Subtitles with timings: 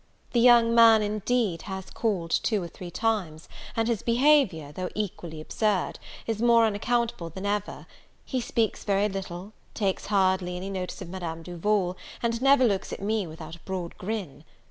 [0.31, 5.39] The young man, indeed, has called two or three times; and his behavior, though equally
[5.39, 7.85] absurd, is more unaccountable than ever:
[8.25, 12.99] he speaks very little, takes hardly any notice of Madame Duval, and never looks at
[12.99, 14.43] me without a broad grin.